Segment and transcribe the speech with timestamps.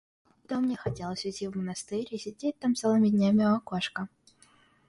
[0.47, 4.07] То мне хотелось уйти в монастырь, и сидеть там целыми днями у окошка.